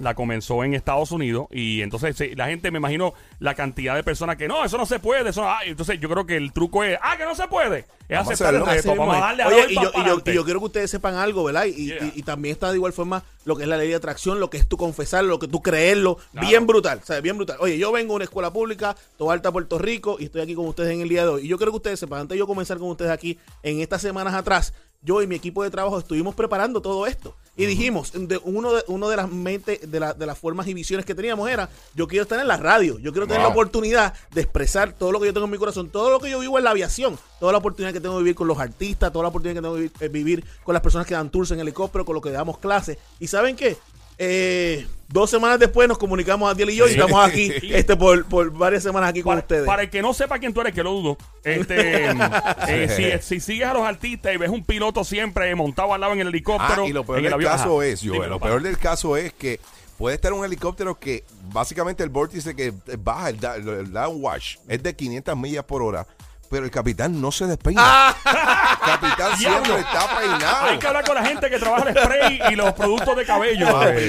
La 0.00 0.14
comenzó 0.14 0.64
en 0.64 0.74
Estados 0.74 1.12
Unidos 1.12 1.46
y 1.50 1.82
entonces 1.82 2.16
sí, 2.16 2.34
la 2.34 2.46
gente 2.48 2.70
me 2.70 2.78
imagino 2.78 3.14
la 3.38 3.54
cantidad 3.54 3.94
de 3.94 4.02
personas 4.02 4.36
que 4.36 4.48
no, 4.48 4.64
eso 4.64 4.76
no 4.78 4.86
se 4.86 4.98
puede, 4.98 5.30
eso 5.30 5.42
no- 5.42 5.48
ah, 5.50 5.60
entonces 5.64 6.00
yo 6.00 6.08
creo 6.08 6.26
que 6.26 6.36
el 6.36 6.52
truco 6.52 6.82
es, 6.84 6.98
ah, 7.02 7.16
que 7.16 7.24
no 7.24 7.34
se 7.34 7.46
puede, 7.48 7.80
es 8.08 8.16
Vamos 8.16 8.28
a 8.30 8.32
aceptar 8.34 8.54
el 8.54 8.66
reto, 8.66 8.94
vamos 8.96 9.16
a 9.16 9.20
darle 9.20 9.42
a 9.42 9.48
Oye, 9.48 9.66
y 9.70 9.74
yo, 9.74 9.80
y, 9.80 9.84
yo, 9.84 9.92
pa'lante. 9.92 10.30
y 10.32 10.34
yo 10.34 10.44
quiero 10.44 10.60
que 10.60 10.66
ustedes 10.66 10.90
sepan 10.90 11.14
algo, 11.16 11.44
¿verdad? 11.44 11.64
Y, 11.66 11.86
Yeah. 11.90 12.04
y- 12.14 12.20
y 12.20 12.22
también 12.22 12.52
está 12.52 12.70
de 12.70 12.76
igual 12.76 12.92
forma 12.92 13.22
lo 13.44 13.56
que 13.56 13.62
es 13.64 13.68
la 13.68 13.76
ley 13.76 13.88
de 13.88 13.94
atracción, 13.94 14.38
lo 14.40 14.48
que 14.50 14.58
es 14.58 14.66
tú 14.68 14.76
confesar, 14.76 15.24
lo 15.24 15.38
que 15.38 15.48
tú 15.48 15.60
creerlo. 15.62 16.16
Claro. 16.32 16.46
Bien 16.48 16.66
brutal, 16.66 17.00
¿sabes? 17.04 17.22
Bien 17.22 17.36
brutal. 17.36 17.56
Oye, 17.60 17.78
yo 17.78 17.90
vengo 17.92 18.12
de 18.12 18.16
una 18.16 18.24
escuela 18.24 18.52
pública, 18.52 18.94
Toda 19.16 19.32
Alta, 19.34 19.50
Puerto 19.52 19.78
Rico, 19.78 20.16
y 20.18 20.24
estoy 20.24 20.40
aquí 20.42 20.54
con 20.54 20.66
ustedes 20.66 20.90
en 20.92 21.00
el 21.00 21.08
día 21.08 21.22
de 21.22 21.28
hoy. 21.28 21.44
Y 21.44 21.48
yo 21.48 21.56
quiero 21.56 21.72
que 21.72 21.76
ustedes 21.76 22.00
sepan, 22.00 22.20
antes 22.20 22.34
de 22.34 22.38
yo 22.40 22.46
comenzar 22.46 22.78
con 22.78 22.88
ustedes 22.90 23.10
aquí, 23.10 23.38
en 23.62 23.80
estas 23.80 24.02
semanas 24.02 24.34
atrás, 24.34 24.72
yo 25.02 25.22
y 25.22 25.26
mi 25.26 25.34
equipo 25.36 25.62
de 25.62 25.70
trabajo 25.70 25.98
estuvimos 25.98 26.34
preparando 26.34 26.80
todo 26.80 27.06
esto. 27.06 27.34
Y 27.56 27.66
dijimos, 27.66 28.12
de, 28.14 28.38
uno, 28.44 28.72
de, 28.72 28.84
uno 28.86 29.08
de 29.08 29.16
las 29.16 29.30
mentes, 29.30 29.90
de, 29.90 30.00
la- 30.00 30.14
de 30.14 30.24
las 30.26 30.38
formas 30.38 30.66
y 30.66 30.72
visiones 30.74 31.04
que 31.04 31.14
teníamos 31.14 31.50
era, 31.50 31.68
yo 31.94 32.06
quiero 32.08 32.22
estar 32.22 32.38
en 32.40 32.48
la 32.48 32.56
radio, 32.56 32.98
yo 32.98 33.12
quiero 33.12 33.26
tener 33.26 33.40
Wow. 33.40 33.48
la 33.48 33.52
oportunidad 33.54 34.14
de 34.30 34.40
expresar 34.42 34.92
todo 34.92 35.12
lo 35.12 35.20
que 35.20 35.26
yo 35.26 35.32
tengo 35.34 35.44
en 35.46 35.50
mi 35.52 35.58
corazón, 35.58 35.90
todo 35.90 36.10
lo 36.10 36.20
que 36.20 36.30
yo 36.30 36.38
vivo 36.40 36.56
en 36.58 36.64
la 36.64 36.70
aviación, 36.70 37.18
toda 37.38 37.52
la 37.52 37.58
oportunidad 37.58 37.92
que 37.92 38.00
tengo 38.00 38.16
de 38.16 38.22
vivir 38.22 38.34
con 38.36 38.46
los 38.48 38.58
artistas, 38.58 39.12
toda 39.12 39.24
la 39.24 39.28
oportunidad 39.28 39.56
que 39.56 39.62
tengo 39.62 39.74
de 39.74 39.80
vivir, 39.82 39.92
eh, 40.00 40.08
vivir 40.08 40.44
con 40.64 40.72
las 40.72 40.82
personas 40.82 41.06
que 41.06 41.14
dan 41.14 41.28
tours 41.30 41.50
en 41.50 41.60
helicóptero, 41.60 42.04
con 42.04 42.14
los 42.14 42.22
que 42.22 42.30
damos 42.30 42.58
clases. 42.58 42.96
¿Y 43.18 43.26
saben 43.26 43.56
qué? 43.56 43.76
Eh, 44.22 44.86
dos 45.08 45.30
semanas 45.30 45.58
después 45.58 45.88
nos 45.88 45.96
comunicamos 45.96 46.50
a 46.50 46.54
Diel 46.54 46.68
y 46.68 46.76
yo 46.76 46.86
y 46.86 46.90
estamos 46.90 47.26
aquí 47.26 47.50
este 47.70 47.96
por, 47.96 48.26
por 48.26 48.50
varias 48.52 48.82
semanas 48.82 49.08
aquí 49.08 49.22
con 49.22 49.30
para, 49.30 49.40
ustedes. 49.40 49.64
para 49.64 49.82
el 49.84 49.88
que 49.88 50.02
no 50.02 50.12
sepa 50.12 50.38
quién 50.38 50.52
tú 50.52 50.60
eres, 50.60 50.74
que 50.74 50.82
lo 50.82 50.90
dudo. 50.90 51.16
Este, 51.42 52.10
eh, 52.68 53.18
si, 53.18 53.26
si 53.26 53.40
sigues 53.40 53.66
a 53.66 53.72
los 53.72 53.82
artistas 53.82 54.34
y 54.34 54.36
ves 54.36 54.50
un 54.50 54.62
piloto 54.62 55.04
siempre 55.04 55.54
montado 55.54 55.94
al 55.94 56.02
lado 56.02 56.12
en 56.12 56.20
el 56.20 56.28
helicóptero. 56.28 56.84
Ah, 56.84 56.86
y 56.86 56.92
lo 56.92 57.02
peor 57.02 57.18
en 57.18 57.24
el 57.24 57.30
del 57.30 57.34
avión, 57.34 57.50
caso 57.50 57.80
ajá. 57.80 57.88
es, 57.88 58.02
yo, 58.02 58.12
Dímelo, 58.12 58.32
lo 58.32 58.40
peor 58.40 58.62
del 58.62 58.76
caso 58.76 59.16
es 59.16 59.32
que 59.32 59.58
puede 59.96 60.16
estar 60.16 60.34
un 60.34 60.44
helicóptero 60.44 60.98
que 60.98 61.24
básicamente 61.50 62.02
el 62.02 62.10
vórtice 62.10 62.54
que 62.54 62.74
baja, 62.98 63.30
el 63.30 63.90
downwash, 63.90 64.56
es 64.68 64.82
de 64.82 64.94
500 64.94 65.34
millas 65.34 65.64
por 65.64 65.80
hora, 65.80 66.06
pero 66.50 66.64
el 66.64 66.70
capitán 66.70 67.20
no 67.20 67.30
se 67.30 67.46
despeina. 67.46 68.14
El 68.24 68.78
capitán 68.90 69.36
siempre 69.38 69.78
está 69.78 70.18
peinado. 70.18 70.66
Hay 70.66 70.78
que 70.78 70.86
hablar 70.88 71.04
con 71.04 71.14
la 71.14 71.24
gente 71.24 71.48
que 71.48 71.58
trabaja 71.58 71.88
el 71.90 71.96
spray 71.96 72.40
y 72.50 72.56
los 72.56 72.72
productos 72.72 73.16
de 73.16 73.24
cabello. 73.24 73.66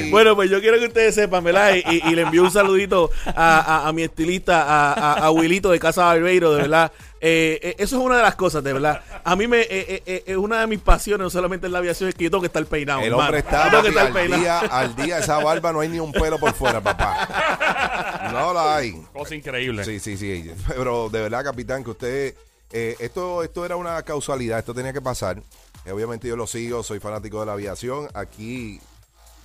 Bueno, 0.10 0.36
pues 0.36 0.50
yo 0.50 0.60
quiero 0.60 0.80
que 0.80 0.88
ustedes 0.88 1.14
sepan, 1.16 1.44
¿verdad? 1.44 1.74
Y, 1.76 1.84
y- 1.98 2.02
y 2.10 2.16
le 2.16 2.24
envío 2.24 2.42
un 2.44 2.52
saludito 2.52 3.12
a, 3.36 3.60
a- 3.60 3.88
a 3.88 3.94
mi 3.94 4.02
estilista, 4.04 4.64
a, 4.64 4.94
a, 4.94 5.14
a 5.26 5.32
Wilito 5.32 5.70
de 5.70 5.80
Casa 5.80 6.04
Barbeiro, 6.06 6.52
de 6.54 6.64
verdad. 6.64 6.92
Eh, 7.24 7.60
eh, 7.62 7.76
eso 7.78 7.98
es 8.00 8.04
una 8.04 8.18
de 8.18 8.24
las 8.24 8.34
cosas, 8.36 8.64
de 8.64 8.74
verdad. 8.74 9.04
A 9.24 9.36
mí 9.36 9.48
me 9.48 9.62
eh, 9.62 9.68
eh, 9.70 10.04
eh, 10.08 10.24
es 10.26 10.38
una 10.38 10.60
de 10.62 10.66
mis 10.68 10.80
pasiones, 10.80 11.24
no 11.24 11.30
solamente 11.30 11.68
en 11.68 11.72
la 11.74 11.78
aviación, 11.78 12.10
es 12.10 12.16
que 12.16 12.24
yo 12.24 12.32
tengo 12.32 12.42
que 12.42 12.48
estar 12.48 12.66
peinado. 12.66 13.02
El 13.02 13.08
hermano. 13.08 13.24
hombre 13.26 13.40
está 13.40 13.66
Yo 13.66 13.70
tengo 13.70 13.84
que 13.84 13.90
estar 13.90 14.08
al 14.08 14.14
peinado. 14.14 14.42
día, 14.42 14.60
al 14.60 14.96
día, 14.96 15.20
esa 15.20 15.38
barba 15.38 15.72
no 15.72 15.82
hay 15.82 15.90
ni 15.90 16.00
un 16.00 16.12
pelo 16.12 16.40
por 16.40 16.54
fuera, 16.54 16.82
papá. 16.82 18.30
No 18.34 18.54
la 18.54 18.78
hay. 18.78 18.94
Cosa 19.14 19.36
increíble. 19.36 19.86
Sí, 19.86 20.00
sí, 20.00 20.18
sí. 20.18 20.52
Pero 20.68 21.10
de 21.10 21.22
verdad, 21.22 21.44
capitán, 21.44 21.84
que 21.84 21.92
usted. 21.92 22.36
eh, 22.72 22.96
esto, 23.00 23.44
esto 23.44 23.66
era 23.66 23.76
una 23.76 24.02
causalidad, 24.04 24.58
esto 24.60 24.74
tenía 24.74 24.94
que 24.94 25.02
pasar. 25.02 25.42
Eh, 25.86 25.92
obviamente 25.92 26.28
yo 26.28 26.36
lo 26.36 26.48
sigo, 26.48 26.82
soy 26.84 27.00
fanático 27.00 27.40
de 27.40 27.46
la 27.46 27.54
aviación. 27.54 28.08
Aquí 28.14 28.80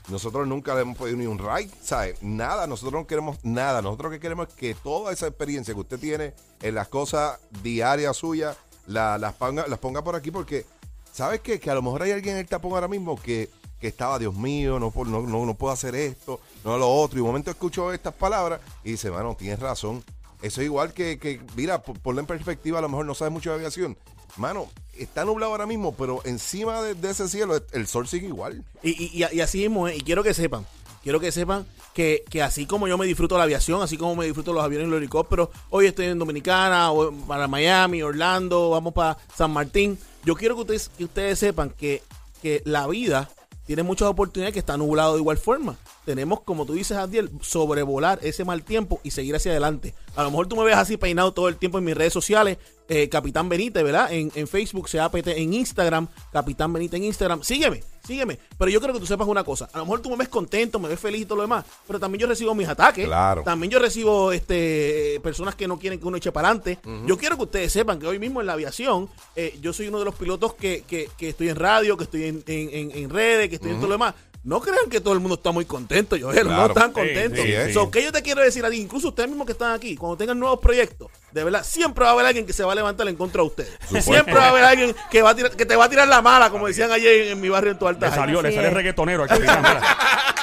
nosotros 0.08 0.46
nunca 0.46 0.74
le 0.74 0.82
hemos 0.82 0.96
pedido 0.96 1.16
ni 1.16 1.26
un 1.26 1.38
ride, 1.38 1.70
¿sabes? 1.82 2.22
Nada, 2.22 2.66
nosotros 2.66 3.00
no 3.00 3.06
queremos 3.06 3.38
nada. 3.44 3.82
Nosotros 3.82 4.10
lo 4.12 4.16
que 4.16 4.20
queremos 4.20 4.48
es 4.48 4.54
que 4.54 4.74
toda 4.74 5.12
esa 5.12 5.26
experiencia 5.26 5.74
que 5.74 5.80
usted 5.80 5.98
tiene 5.98 6.32
en 6.62 6.74
las 6.74 6.88
cosas 6.88 7.38
diarias 7.62 8.16
suyas, 8.16 8.56
la- 8.86 9.18
las, 9.18 9.34
ponga, 9.34 9.64
ponga 9.78 10.02
por 10.04 10.14
aquí 10.14 10.30
porque, 10.30 10.64
¿sabes 11.12 11.40
qué? 11.40 11.58
Que 11.58 11.70
a 11.70 11.74
lo 11.74 11.82
mejor 11.82 12.02
hay 12.02 12.12
alguien 12.12 12.36
en 12.36 12.40
el 12.42 12.46
tapón 12.48 12.72
ahora 12.72 12.86
mismo 12.88 13.20
que, 13.20 13.50
que 13.80 13.88
estaba, 13.88 14.18
Dios 14.18 14.34
mío, 14.34 14.78
no, 14.78 14.92
no, 14.94 15.22
no, 15.22 15.44
no 15.44 15.54
puedo 15.54 15.72
hacer 15.72 15.94
esto, 15.96 16.40
no 16.64 16.78
lo 16.78 16.88
otro. 16.88 17.18
Y 17.18 17.22
un 17.22 17.26
momento 17.28 17.50
escucho 17.50 17.92
estas 17.92 18.14
palabras 18.14 18.60
y 18.84 18.92
dice, 18.92 19.10
mano, 19.10 19.34
tienes 19.36 19.58
razón. 19.58 20.04
Eso 20.42 20.60
es 20.60 20.66
igual 20.66 20.92
que, 20.92 21.18
que 21.18 21.40
mira, 21.56 21.82
ponlo 21.82 22.20
en 22.20 22.26
perspectiva, 22.26 22.78
a 22.78 22.82
lo 22.82 22.88
mejor 22.88 23.06
no 23.06 23.14
sabes 23.14 23.32
mucho 23.32 23.50
de 23.50 23.56
aviación. 23.56 23.96
Mano, 24.36 24.68
está 24.98 25.24
nublado 25.24 25.52
ahora 25.52 25.66
mismo, 25.66 25.94
pero 25.94 26.20
encima 26.24 26.82
de, 26.82 27.10
ese 27.10 27.28
cielo 27.28 27.60
el 27.72 27.86
sol 27.86 28.06
sigue 28.08 28.26
igual. 28.28 28.62
Y, 28.82 28.90
y- 28.90 29.24
y- 29.32 29.40
así 29.40 29.58
mismo, 29.58 29.88
es, 29.88 29.96
y 29.96 30.00
quiero 30.02 30.22
que 30.22 30.34
sepan, 30.34 30.66
quiero 31.02 31.20
que 31.20 31.32
sepan 31.32 31.66
que, 31.94 32.24
que 32.28 32.42
así 32.42 32.66
como 32.66 32.86
yo 32.88 32.98
me 32.98 33.06
disfruto 33.06 33.38
la 33.38 33.44
aviación, 33.44 33.80
así 33.82 33.96
como 33.96 34.14
me 34.16 34.26
disfruto 34.26 34.52
los 34.52 34.62
aviones 34.62 34.86
y 34.88 34.90
los 34.90 34.98
helicópteros, 34.98 35.48
hoy 35.70 35.86
estoy 35.86 36.06
en 36.06 36.18
Dominicana, 36.18 36.90
o 36.92 37.10
para 37.26 37.48
Miami, 37.48 38.02
Orlando, 38.02 38.70
vamos 38.70 38.92
para 38.92 39.16
San 39.34 39.50
Martín. 39.52 39.98
Yo 40.24 40.34
quiero 40.34 40.54
que 40.56 40.60
ustedes, 40.62 40.90
que 40.96 41.04
ustedes 41.04 41.38
sepan 41.38 41.70
que, 41.70 42.02
que 42.42 42.60
la 42.66 42.86
vida 42.86 43.30
tiene 43.66 43.82
muchas 43.82 44.08
oportunidades 44.08 44.52
que 44.52 44.58
está 44.58 44.76
nublado 44.76 45.14
de 45.14 45.20
igual 45.20 45.38
forma. 45.38 45.76
Tenemos, 46.06 46.40
como 46.40 46.64
tú 46.64 46.72
dices, 46.72 46.96
Adiel, 46.96 47.30
sobrevolar 47.42 48.18
ese 48.22 48.44
mal 48.44 48.62
tiempo 48.64 49.00
y 49.02 49.10
seguir 49.10 49.36
hacia 49.36 49.50
adelante. 49.50 49.92
A 50.14 50.22
lo 50.22 50.30
mejor 50.30 50.46
tú 50.46 50.56
me 50.56 50.64
ves 50.64 50.76
así 50.76 50.96
peinado 50.96 51.32
todo 51.32 51.48
el 51.48 51.56
tiempo 51.56 51.76
en 51.78 51.84
mis 51.84 51.94
redes 51.96 52.12
sociales, 52.14 52.56
eh, 52.88 53.08
Capitán 53.08 53.48
Benítez, 53.48 53.82
¿verdad? 53.82 54.10
En, 54.12 54.30
en 54.36 54.46
Facebook, 54.46 54.88
CAPT 54.88 55.26
en 55.28 55.52
Instagram, 55.52 56.06
Capitán 56.32 56.72
Benítez 56.72 56.98
en 56.98 57.04
Instagram. 57.04 57.42
Sígueme, 57.42 57.82
sígueme. 58.06 58.38
Pero 58.56 58.70
yo 58.70 58.80
creo 58.80 58.94
que 58.94 59.00
tú 59.00 59.06
sepas 59.06 59.26
una 59.26 59.42
cosa. 59.42 59.68
A 59.72 59.78
lo 59.78 59.84
mejor 59.84 60.00
tú 60.00 60.10
me 60.10 60.16
ves 60.16 60.28
contento, 60.28 60.78
me 60.78 60.88
ves 60.88 61.00
feliz 61.00 61.22
y 61.22 61.24
todo 61.24 61.36
lo 61.36 61.42
demás, 61.42 61.64
pero 61.88 61.98
también 61.98 62.20
yo 62.20 62.28
recibo 62.28 62.54
mis 62.54 62.68
ataques. 62.68 63.04
Claro. 63.06 63.42
También 63.42 63.72
yo 63.72 63.80
recibo 63.80 64.30
este 64.30 65.18
personas 65.22 65.56
que 65.56 65.66
no 65.66 65.78
quieren 65.78 65.98
que 65.98 66.06
uno 66.06 66.16
eche 66.16 66.30
para 66.30 66.48
adelante. 66.50 66.78
Yo 67.06 67.18
quiero 67.18 67.36
que 67.36 67.42
ustedes 67.42 67.72
sepan 67.72 67.98
que 67.98 68.06
hoy 68.06 68.20
mismo 68.20 68.40
en 68.40 68.46
la 68.46 68.52
aviación, 68.52 69.08
eh, 69.34 69.58
yo 69.60 69.72
soy 69.72 69.88
uno 69.88 69.98
de 69.98 70.04
los 70.04 70.14
pilotos 70.14 70.54
que, 70.54 70.84
que- 70.86 71.10
que 71.18 71.30
estoy 71.30 71.48
en 71.48 71.56
radio, 71.56 71.96
que 71.96 72.04
estoy 72.04 72.24
en, 72.24 72.44
en- 72.46 72.70
en- 72.72 72.90
en 72.96 73.10
redes, 73.10 73.48
que 73.48 73.56
estoy 73.56 73.70
en 73.72 73.78
todo 73.78 73.88
lo 73.88 73.94
demás. 73.94 74.14
No 74.46 74.60
crean 74.60 74.88
que 74.88 75.00
todo 75.00 75.12
el 75.12 75.18
mundo 75.18 75.34
está 75.34 75.50
muy 75.50 75.64
contento. 75.64 76.16
No 76.16 76.30
Claro. 76.30 76.66
están 76.68 76.90
Sí, 76.90 76.92
contentos. 76.94 77.40
sí, 77.44 77.52
sí. 77.66 77.72
So, 77.72 77.90
¿Qué 77.90 78.04
yo 78.04 78.12
te 78.12 78.22
quiero 78.22 78.42
decir 78.42 78.64
a 78.64 78.70
ti? 78.70 78.76
Incluso 78.76 79.08
ustedes 79.08 79.28
mismos 79.28 79.44
que 79.44 79.52
están 79.52 79.72
aquí, 79.72 79.96
cuando 79.96 80.16
tengan 80.16 80.38
nuevos 80.38 80.60
proyectos, 80.60 81.10
de 81.32 81.42
verdad, 81.42 81.64
siempre 81.64 82.04
va 82.04 82.10
a 82.10 82.12
haber 82.12 82.26
alguien 82.26 82.46
que 82.46 82.52
se 82.52 82.62
va 82.62 82.70
a 82.70 82.76
levantar 82.76 83.08
en 83.08 83.16
contra 83.16 83.42
de 83.42 83.48
ustedes. 83.48 83.72
Supuesto. 83.86 84.12
Siempre 84.12 84.34
va 84.34 84.44
a 84.46 84.48
haber 84.50 84.62
alguien 84.64 84.94
que, 85.10 85.20
va 85.20 85.30
a 85.30 85.34
tirar- 85.34 85.50
que 85.56 85.66
te 85.66 85.74
va 85.74 85.86
a 85.86 85.88
tirar 85.90 86.06
la 86.06 86.22
mala, 86.22 86.50
como 86.50 86.68
decían 86.68 86.92
ayer 86.92 87.22
en, 87.26 87.32
en 87.32 87.40
mi 87.40 87.48
barrio 87.48 87.72
en 87.72 87.78
tu 87.80 87.88
alta. 87.88 88.08
Le 88.08 88.14
salió, 88.14 88.40
le 88.40 88.50
es. 88.50 88.72
reggaetonero 88.72 89.24
mira. 89.24 89.82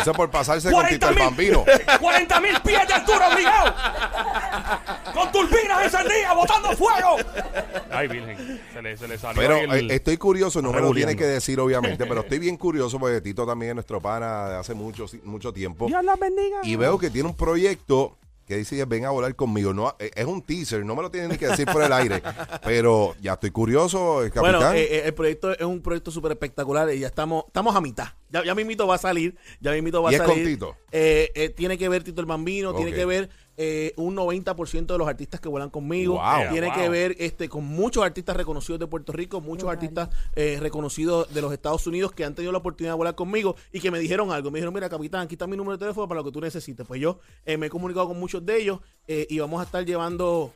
Eso 0.00 0.12
por 0.12 0.30
pasarse 0.30 0.70
con 0.70 0.86
Tito 0.86 1.06
40 1.06 1.08
el 1.08 1.14
mil, 1.14 1.24
Bambino. 1.24 1.64
40 2.00 2.40
mil 2.40 2.60
pies 2.62 2.88
de 2.88 2.94
altura 2.94 3.28
obligado. 3.28 3.74
Con 5.12 5.32
turbinas 5.32 5.84
encendidas, 5.84 6.34
botando 6.34 6.70
fuego. 6.76 7.16
Ay, 7.90 8.08
virgen. 8.08 8.60
Se 8.72 8.82
le, 8.82 8.96
se 8.96 9.08
le 9.08 9.18
salió 9.18 9.40
Pero 9.42 9.56
el- 9.56 9.90
eh, 9.90 9.94
estoy 9.94 10.16
curioso, 10.16 10.62
no 10.62 10.72
me 10.72 10.80
lo 10.80 10.92
tiene 10.92 11.16
que 11.16 11.26
decir 11.26 11.58
obviamente, 11.60 12.06
pero 12.06 12.20
estoy 12.20 12.38
bien 12.38 12.56
curioso 12.56 12.98
porque 12.98 13.20
Tito 13.20 13.46
también 13.46 13.70
es 13.70 13.74
nuestro 13.76 14.00
pana 14.00 14.48
de 14.48 14.56
hace 14.56 14.74
mucho, 14.74 15.06
mucho 15.24 15.52
tiempo. 15.52 15.86
Dios 15.86 16.04
la 16.04 16.16
bendiga. 16.16 16.58
Y 16.62 16.76
veo 16.76 16.98
que 16.98 17.10
tiene 17.10 17.28
un 17.28 17.36
proyecto 17.36 18.16
que 18.50 18.56
dice 18.56 18.84
ven 18.84 19.04
a 19.04 19.10
volar 19.10 19.36
conmigo. 19.36 19.72
No, 19.72 19.94
eh, 20.00 20.10
es 20.12 20.24
un 20.26 20.42
teaser, 20.42 20.84
no 20.84 20.96
me 20.96 21.02
lo 21.02 21.10
tienen 21.10 21.30
ni 21.30 21.38
que 21.38 21.46
decir 21.46 21.66
por 21.66 21.82
el 21.84 21.92
aire. 21.92 22.20
Pero 22.64 23.14
ya 23.22 23.34
estoy 23.34 23.52
curioso, 23.52 24.24
eh, 24.24 24.30
capitán. 24.30 24.60
Bueno, 24.60 24.72
eh, 24.72 25.02
el 25.06 25.14
proyecto 25.14 25.52
es 25.52 25.64
un 25.64 25.80
proyecto 25.80 26.10
súper 26.10 26.32
espectacular 26.32 26.92
y 26.92 26.98
ya 26.98 27.06
estamos, 27.06 27.44
estamos 27.46 27.76
a 27.76 27.80
mitad. 27.80 28.08
Ya, 28.28 28.44
ya 28.44 28.54
mismito 28.56 28.88
va 28.88 28.96
a 28.96 28.98
salir, 28.98 29.36
ya 29.60 29.70
mismito 29.70 30.02
va 30.02 30.10
¿Y 30.10 30.16
a 30.16 30.18
es 30.18 30.26
salir. 30.26 30.42
con 30.42 30.52
Tito? 30.52 30.76
Eh, 30.90 31.30
eh, 31.34 31.50
tiene 31.50 31.78
que 31.78 31.88
ver 31.88 32.02
Tito 32.02 32.20
el 32.20 32.26
Bambino, 32.26 32.74
tiene 32.74 32.92
que 32.92 33.04
ver 33.04 33.30
eh, 33.62 33.92
un 33.96 34.16
90% 34.16 34.86
de 34.86 34.96
los 34.96 35.06
artistas 35.06 35.38
que 35.38 35.46
vuelan 35.50 35.68
conmigo. 35.68 36.14
Wow. 36.14 36.50
Tiene 36.50 36.68
Wow. 36.68 36.76
que 36.76 36.88
ver 36.88 37.14
este 37.18 37.50
con 37.50 37.62
muchos 37.66 38.02
artistas 38.02 38.34
reconocidos 38.34 38.80
de 38.80 38.86
Puerto 38.86 39.12
Rico, 39.12 39.42
muchos 39.42 39.68
artistas 39.68 40.08
eh, 40.34 40.56
reconocidos 40.60 41.32
de 41.34 41.42
los 41.42 41.52
Estados 41.52 41.86
Unidos 41.86 42.12
que 42.12 42.24
han 42.24 42.34
tenido 42.34 42.52
la 42.52 42.58
oportunidad 42.58 42.94
de 42.94 42.96
volar 42.96 43.14
conmigo 43.14 43.56
y 43.70 43.80
que 43.80 43.90
me 43.90 43.98
dijeron 43.98 44.32
algo. 44.32 44.50
Me 44.50 44.60
dijeron, 44.60 44.72
mira, 44.72 44.88
capitán, 44.88 45.20
aquí 45.22 45.34
está 45.34 45.46
mi 45.46 45.58
número 45.58 45.76
de 45.76 45.80
teléfono 45.80 46.08
para 46.08 46.20
lo 46.20 46.24
que 46.24 46.32
tú 46.32 46.40
necesites. 46.40 46.86
Pues 46.86 47.02
yo 47.02 47.18
eh, 47.44 47.58
me 47.58 47.66
he 47.66 47.70
comunicado 47.70 48.08
con 48.08 48.18
muchos 48.18 48.46
de 48.46 48.56
ellos 48.62 48.80
eh, 49.06 49.26
y 49.28 49.38
vamos 49.40 49.60
a 49.60 49.64
estar 49.64 49.84
llevando 49.84 50.54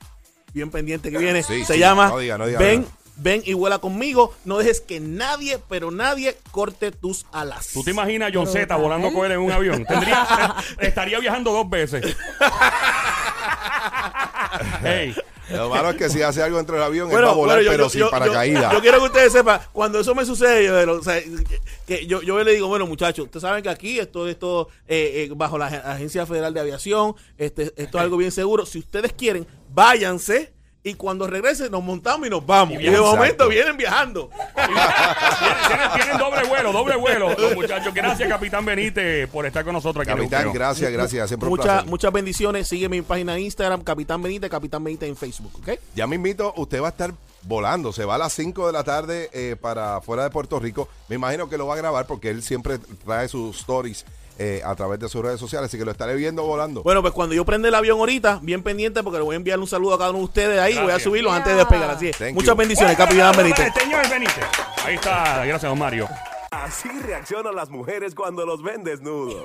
bien 0.55 0.71
pendiente 0.71 1.11
que 1.11 1.19
viene. 1.19 1.43
Sí, 1.43 1.63
Se 1.67 1.75
sí, 1.75 1.79
llama 1.79 2.09
no 2.09 2.19
diga, 2.19 2.39
no 2.39 2.47
diga 2.47 2.59
Ven, 2.59 2.81
nada. 2.83 2.93
Ven 3.17 3.43
y 3.45 3.53
vuela 3.55 3.79
conmigo. 3.79 4.35
No 4.45 4.59
dejes 4.59 4.81
que 4.81 5.01
nadie, 5.01 5.59
pero 5.69 5.91
nadie 5.91 6.37
corte 6.51 6.91
tus 6.93 7.27
alas. 7.33 7.69
¿Tú 7.73 7.83
te 7.85 7.91
imaginas 7.93 8.31
a 8.31 8.33
John. 8.35 8.47
Z 8.47 8.75
volando 8.77 9.13
con 9.13 9.27
él 9.27 9.33
en 9.33 9.39
un 9.41 9.53
avión? 9.53 9.85
Tendría, 9.85 10.55
estaría 10.81 11.19
viajando 11.21 11.53
dos 11.53 11.69
veces. 11.71 12.03
hey, 14.83 15.15
Lo 15.51 15.69
malo 15.69 15.91
es 15.91 15.97
que 15.97 16.09
si 16.09 16.23
hace 16.23 16.43
algo 16.43 16.57
dentro 16.57 16.77
del 16.77 16.85
avión, 16.85 17.09
él 17.09 17.13
Bueno, 17.13 17.27
va 17.29 17.33
a 17.33 17.37
volar, 17.37 17.57
bueno, 17.57 17.65
yo- 17.65 17.71
pero 17.73 17.85
yo- 17.85 17.91
sin 17.91 18.01
yo- 18.01 18.11
paracaídas. 18.11 18.71
Yo, 18.73 18.79
yo 18.79 18.81
quiero 18.81 18.99
que 18.99 19.05
ustedes 19.07 19.33
sepan, 19.33 19.61
cuando 19.73 20.01
eso 20.01 20.15
me 20.15 20.25
sucede, 20.25 20.65
yo, 20.65 20.93
o 20.99 21.03
sea, 21.03 21.21
que 21.87 22.07
yo, 22.07 22.23
yo 22.23 22.43
le 22.43 22.53
digo, 22.53 22.69
bueno, 22.69 22.87
muchachos, 22.87 23.27
ustedes 23.27 23.43
saben 23.43 23.63
que 23.63 23.69
aquí 23.69 23.99
esto 23.99 24.27
es 24.29 24.39
todo 24.39 24.69
eh, 24.89 25.27
eh, 25.29 25.33
bajo 25.37 25.59
la 25.59 25.71
Ag- 25.71 25.85
Agencia 25.85 26.25
Federal 26.27 26.55
de 26.55 26.61
Aviación, 26.61 27.15
este, 27.37 27.65
esto 27.77 27.99
es 27.99 28.03
algo 28.03 28.17
bien 28.17 28.33
seguro. 28.33 28.65
Si 28.67 28.79
ustedes 28.79 29.13
quieren, 29.13 29.47
váyanse. 29.71 30.53
Y 30.87 30.93
cuando 30.97 31.27
regresen, 31.27 31.73
nos 31.73 31.83
montamos 31.83 32.27
y 32.27 32.31
nos 32.31 32.45
vamos. 32.45 32.79
Y 32.79 32.85
de 32.85 33.01
momento 33.01 33.25
Exacto. 33.25 33.49
vienen 33.49 33.77
viajando. 33.79 34.29
tienen, 35.95 36.19
doble 36.19 36.45
vuelo, 36.47 36.73
doble 36.73 36.97
vuelo. 36.97 37.35
Los 37.39 37.55
muchachos, 37.55 37.95
gracias, 37.95 38.29
Capitán 38.29 38.67
Benítez, 38.67 39.27
por 39.31 39.47
estar 39.47 39.65
con 39.65 39.73
nosotros 39.73 40.03
aquí 40.03 40.13
en 40.13 40.25
el 40.25 40.29
Capitán, 40.29 40.53
gracias, 40.53 40.93
gracias. 40.93 41.29
Siempre 41.29 41.47
un 41.47 41.53
Muchas, 41.53 41.67
placer. 41.67 41.89
muchas 41.89 42.13
bendiciones. 42.13 42.69
Sigue 42.69 42.91
mi 42.91 43.01
página 43.01 43.33
de 43.33 43.41
Instagram, 43.41 43.83
Capitán 43.83 44.21
Benítez, 44.21 44.51
Capitán 44.51 44.85
Benítez 44.85 45.09
en 45.09 45.17
Facebook, 45.17 45.53
¿ok? 45.59 45.79
Ya 45.95 46.07
me 46.07 46.17
invito, 46.17 46.53
usted 46.59 46.83
va 46.83 46.89
a 46.89 46.91
estar 46.91 47.15
volando. 47.45 47.91
Se 47.91 48.05
va 48.05 48.17
a 48.17 48.19
las 48.19 48.35
5 48.35 48.67
de 48.67 48.73
la 48.75 48.85
tarde 48.85 49.31
eh, 49.33 49.57
para 49.59 50.03
fuera 50.03 50.25
de 50.25 50.29
Puerto 50.29 50.59
Rico. 50.59 50.91
Me 51.09 51.17
imagino 51.17 51.49
que 51.49 51.57
lo 51.57 51.67
va 51.67 51.75
a 51.75 51.79
grabar 51.79 52.07
porque 52.07 52.29
él 52.29 52.43
siempre 52.43 52.79
trae 53.07 53.29
sus 53.29 53.59
stories 53.61 54.05
eh, 54.39 54.63
a 54.65 54.75
través 54.75 54.99
de 55.01 55.09
sus 55.09 55.23
redes 55.23 55.39
sociales. 55.41 55.69
Así 55.69 55.79
que 55.79 55.85
lo 55.85 55.91
estaré 55.91 56.15
viendo 56.17 56.43
volando. 56.45 56.83
Bueno, 56.83 57.03
pues 57.03 57.13
cuando 57.15 57.35
yo 57.35 57.45
prenda 57.45 57.69
el 57.69 57.75
avión 57.75 57.99
ahorita, 57.99 58.41
bien 58.43 58.63
pendiente, 58.63 59.03
porque 59.03 59.19
le 59.19 59.25
voy 59.25 59.35
a 59.35 59.37
enviar 59.37 59.59
un 59.59 59.67
saludo 59.67 59.95
a 59.95 59.99
cada 59.99 60.11
uno 60.11 60.21
de 60.21 60.25
ustedes 60.25 60.59
ahí. 60.61 60.79
Voy 60.79 60.93
a 60.93 60.99
subirlos 60.99 61.33
Yeah. 61.33 61.37
antes 61.39 61.53
de 61.53 61.59
despegar. 61.59 61.91
Así 61.91 62.09
es. 62.09 62.17
Thank 62.19 62.35
Muchas 62.35 62.51
you. 62.51 62.57
bendiciones, 62.57 62.97
Capitán 62.97 63.37
Benítez. 63.37 63.73
Señor 63.75 64.09
Benítez. 64.09 64.45
Ahí 64.85 64.95
está, 64.97 65.45
gracias, 65.45 65.63
don 65.63 65.79
Mario. 65.79 66.09
Así 66.51 66.89
reaccionan 67.03 67.55
las 67.55 67.69
mujeres 67.71 68.15
cuando 68.15 68.47
los 68.47 68.63
ven 68.63 68.85
desnudos. 68.85 69.45